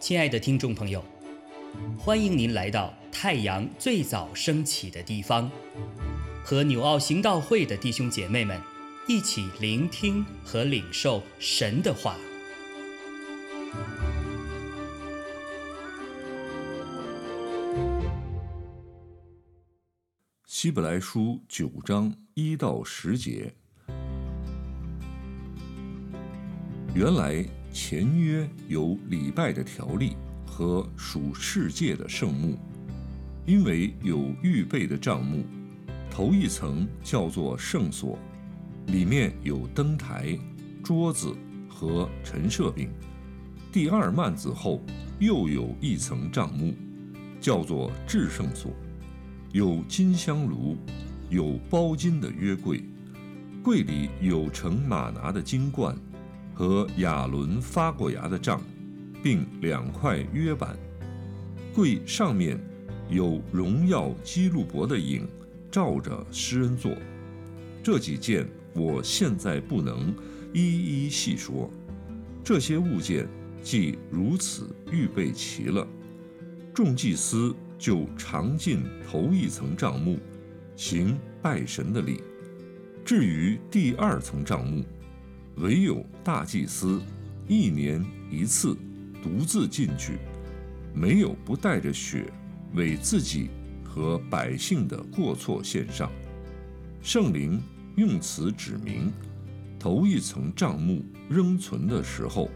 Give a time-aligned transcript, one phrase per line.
[0.00, 1.04] 亲爱的听众朋友，
[1.96, 5.48] 欢迎您来到太阳最早升起的地方，
[6.42, 8.60] 和纽奥行道会的弟兄姐妹们
[9.06, 12.16] 一起聆听和领受神的话。
[20.44, 23.54] 希伯来书九章一到十节，
[26.94, 27.44] 原来。
[27.72, 32.58] 前约有礼拜的条例和属世界的圣幕，
[33.46, 35.44] 因为有预备的帐幕，
[36.10, 38.18] 头一层叫做圣所，
[38.88, 40.36] 里面有灯台、
[40.82, 41.32] 桌子
[41.68, 42.88] 和陈设饼；
[43.70, 44.82] 第二幔子后
[45.20, 46.74] 又有一层帐幕，
[47.40, 48.72] 叫做至圣所，
[49.52, 50.76] 有金香炉，
[51.28, 52.82] 有包金的约柜，
[53.62, 55.96] 柜里有盛马拿的金罐。
[56.60, 58.60] 和亚伦发过芽的杖，
[59.22, 60.76] 并两块约板，
[61.72, 62.60] 柜上面
[63.08, 65.26] 有荣耀基路伯的影，
[65.70, 66.92] 照着施恩座。
[67.82, 70.14] 这几件我现在不能
[70.52, 71.70] 一一细说。
[72.44, 73.26] 这些物件
[73.62, 75.88] 既如此预备齐了，
[76.74, 80.18] 众祭司就常进头一层帐幕，
[80.76, 82.22] 行拜神的礼。
[83.02, 84.84] 至于第二层帐幕，
[85.60, 87.02] 唯有大祭司
[87.46, 88.74] 一年一次
[89.22, 90.18] 独自进去，
[90.94, 92.32] 没有不带着血
[92.74, 93.50] 为自己
[93.84, 96.10] 和百姓的过错献上。
[97.02, 97.60] 圣灵
[97.96, 99.12] 用词指明，
[99.78, 102.50] 头一层帐幕仍存的时候，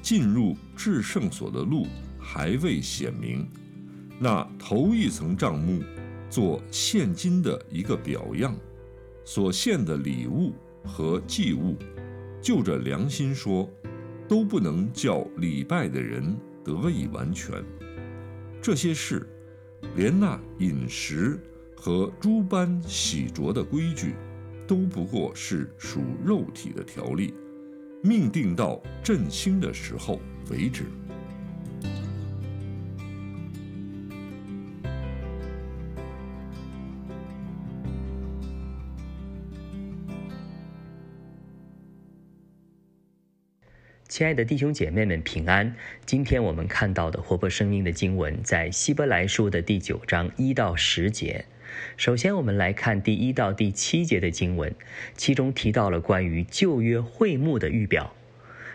[0.00, 1.86] 进入至圣所的路
[2.18, 3.46] 还未显明。
[4.18, 5.82] 那头一层帐幕
[6.30, 8.56] 做现今的一个表样，
[9.26, 11.76] 所献的礼物和祭物。
[12.40, 13.68] 就着良心说，
[14.28, 17.64] 都不能叫礼拜的人得以完全。
[18.60, 19.28] 这些事，
[19.96, 21.38] 连那饮食
[21.76, 24.14] 和诸般洗濯的规矩，
[24.66, 27.34] 都不过是属肉体的条例，
[28.02, 30.20] 命定到振兴的时候
[30.50, 30.84] 为止。
[44.08, 45.74] 亲爱的弟兄姐妹们，平安！
[46.04, 51.44] 今天我们看到的活泼生命的经文，在希伯来书的第九章一到十节。
[51.96, 54.72] 首先，我们来看第一到第七节的经文，
[55.16, 58.14] 其中提到了关于旧约会幕的预表。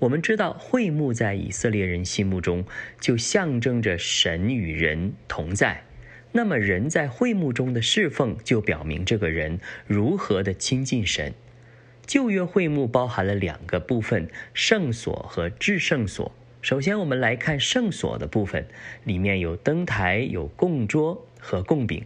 [0.00, 2.64] 我们知道，会幕在以色列人心目中
[3.00, 5.84] 就象征着神与人同在。
[6.32, 11.32] 那么，人在会幕中的侍奉，就表明这个人如何的亲近神。
[12.06, 16.32] 旧约会幕包含了两个部分：圣所和至圣所。
[16.60, 18.66] 首先，我们来看圣所的部分，
[19.04, 22.04] 里面有灯台、有供桌和供饼，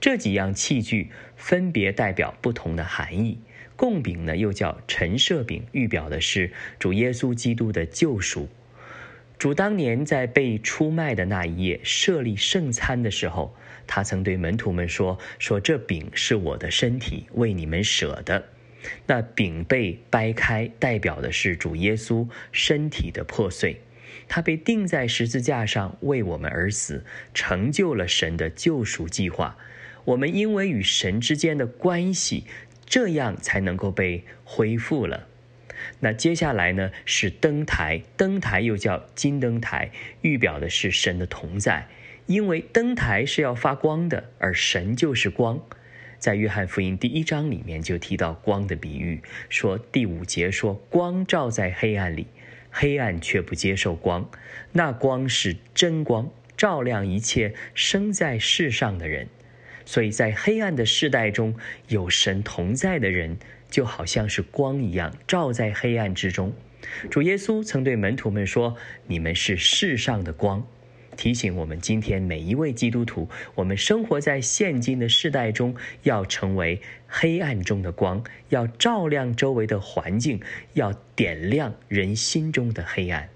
[0.00, 3.38] 这几样器具分别代表不同的含义。
[3.76, 8.48] 供饼呢，又叫陈设饼，预表的是主耶稣基督的救赎。
[9.38, 13.54] 主当年在被出卖的那一夜设立圣餐的时候，
[13.86, 18.44] 他曾对门徒们说：“说这饼是我的身体，为你们舍的。”
[19.06, 23.80] 那饼被掰开，代表的是主耶稣身体的破碎，
[24.28, 27.04] 他被钉在十字架上为我们而死，
[27.34, 29.56] 成就了神的救赎计划。
[30.04, 32.44] 我们因为与神之间的关系，
[32.86, 35.26] 这样才能够被恢复了。
[36.00, 39.90] 那接下来呢是灯台，灯台又叫金灯台，
[40.22, 41.86] 预表的是神的同在，
[42.26, 45.62] 因为灯台是要发光的，而神就是光。
[46.20, 52.26] 在约翰福音第一章里面就提到光的比喻，说第五节说光照在黑暗里，
[52.70, 54.30] 黑暗却不接受光，
[54.72, 59.26] 那光是真光，照亮一切生在世上的人。
[59.86, 61.56] 所以在黑暗的世代中
[61.88, 63.38] 有神同在的人，
[63.70, 66.52] 就好像是光一样，照在黑暗之中。
[67.10, 68.76] 主耶稣曾对门徒们说
[69.08, 70.66] ：“你们是世上的光。”
[71.16, 80.40] 提醒我们，今天每一位基督徒，我们生活在现今的世代中，要成为黑暗中的光，要照亮周围的环境，
[80.74, 83.28] 要点亮人心中的黑暗。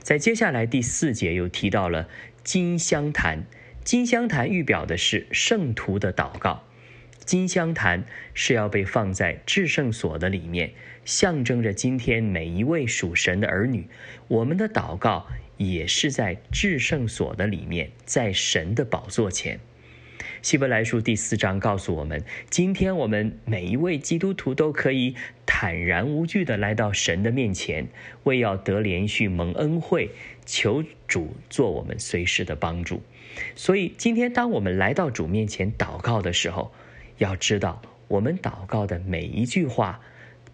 [0.00, 2.08] 在接下来第四节又提到了
[2.44, 3.44] 金香坛，
[3.84, 6.62] 金香坛预表的是圣徒的祷告，
[7.28, 10.70] 金香坛是要被放在至圣所的里面，
[11.04, 13.86] 象征着今天每一位属神的儿女，
[14.28, 15.26] 我们的祷告。
[15.58, 19.58] 也是在至圣所的里面，在神的宝座前，
[20.40, 27.88] 希伯来书第四章告诉我们，今天我们每一位基督徒都可以坦然无惧地来到神的面前，
[28.22, 30.12] 为要得连续蒙恩惠，
[30.46, 33.02] 求主做我们随时的帮助。
[33.54, 36.72] 所以，今天当我们来到主面前祷告的时候，
[37.18, 40.00] 要知道我们祷告的每一句话，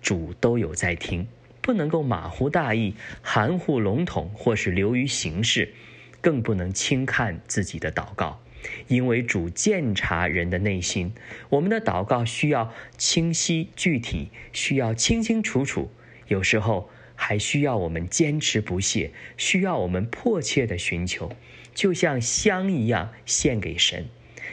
[0.00, 1.26] 主都有在听，
[1.60, 5.74] 不能够马虎大意、含糊笼统，或是流于形式，
[6.20, 8.40] 更不能轻看自己的祷告。
[8.86, 11.12] 因为主鉴察人的内心，
[11.48, 15.90] 我们的祷告需要清晰具体，需要清清楚楚，
[16.28, 21.32] 有时候还需要我们坚持不懈，需要我们迫切的寻求，
[21.74, 24.06] 就像香一样献给神。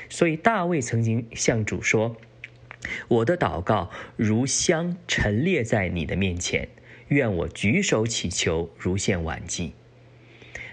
[0.10, 2.18] 所以大卫曾经向主说
[3.08, 6.68] ：“我的祷告如香陈列在你的面前，
[7.10, 9.74] 愿我举手祈求如献晚祭。”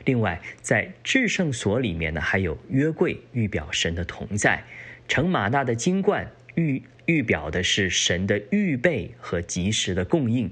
[0.07, 4.63] 另外，在至圣所里面呢，还有约柜，预表神的同在；
[5.09, 10.49] 盛马纳的金冠，预预表的是神的预备和及时的供应；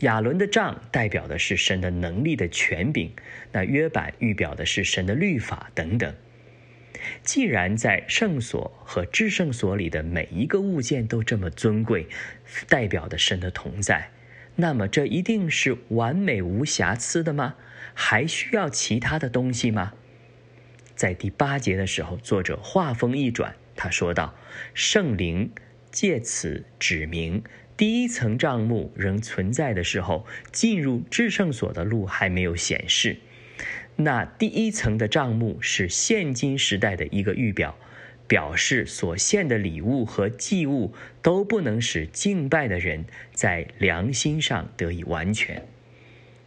[0.00, 3.08] 亚伦的杖代表的是神的能力的权柄；
[3.50, 6.14] 那约版预表的是神的律法等等。
[7.22, 12.06] 既然在圣所和至圣所里的每一个物件都这么尊贵，
[12.68, 14.10] 代表的神的同在，
[14.56, 17.54] 那么这一定是完美无瑕疵的吗？
[17.94, 19.92] 还需要其他的东西吗？
[20.94, 24.34] 在第八节的时候，作者话锋一转，他说道
[24.74, 25.50] ：“圣灵
[25.90, 27.42] 借此指明，
[27.76, 33.16] 第一层帐幕仍存在的时候，进入至圣所的路还没有显示。
[33.96, 37.78] 那第一层的账目是现今时代的一个预表，
[38.26, 45.62] 表示所献的礼物和祭物都不能使敬拜的人在良心上得以完全。”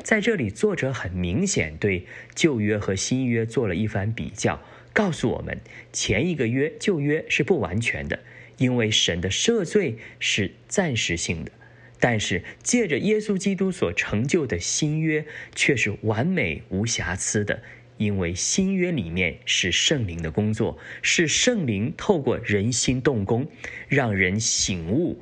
[0.04, 2.06] 在这里，作者很明显对
[2.36, 4.62] 旧约和新约做了一番比较，
[4.94, 5.60] 告诉我们
[5.92, 8.20] 前一个约旧约是不完全的，
[8.58, 11.52] 因为神的赦罪是暂时性的；
[12.00, 15.26] 但是借着耶稣基督所成就的新约
[15.56, 17.62] 却是完美无瑕疵的，
[17.98, 23.48] 因为新约里面是圣灵的工作，是圣灵透过人心动工，
[23.88, 25.20] 让人醒悟、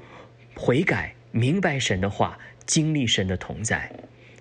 [0.55, 3.91] 悔改、明白神的话，经历神的同在。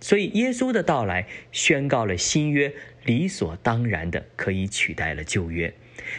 [0.01, 2.73] 所以，耶稣的到来宣告了新约
[3.05, 5.73] 理所当然的可以取代了旧约。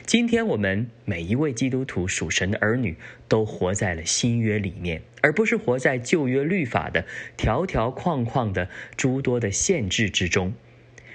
[0.05, 2.95] 今天，我们每一位基督徒属神的儿女
[3.27, 7.05] 都活在了新约里面，而不是活在旧约律法的
[7.37, 10.53] 条条框框的诸多的限制之中。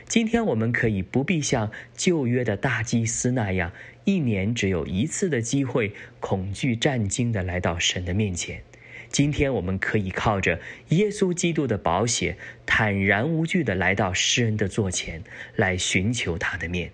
[0.07, 3.73] 今天，我们可以不必像旧约的大祭司那样，
[4.05, 8.63] 一年只有一次的机会，恐惧战惊的来到神的面前。
[9.11, 12.37] 今天我们可以靠着耶稣基督的宝血，
[12.67, 15.23] 坦然无惧地来到诗人的座前
[15.57, 16.91] 来寻求他的面。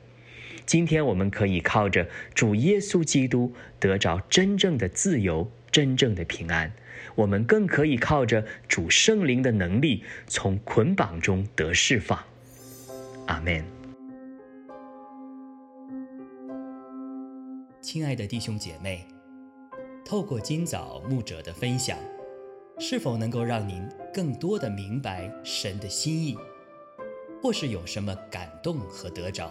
[0.67, 6.73] 今天我们可以靠着主耶稣基督得着真正的自由、真正的平安。
[7.15, 12.19] 我们更可以靠着主圣灵的能力，从捆绑中得释放。
[13.27, 13.65] 阿门。
[17.81, 19.07] 亲爱的弟兄姐妹。
[20.05, 21.97] 透过今早牧者的分享，
[22.79, 26.37] 是否能够让您更多的明白神的心意，
[27.43, 29.51] 或是有什么感动和得着？